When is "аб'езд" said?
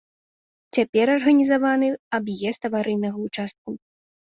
2.21-2.61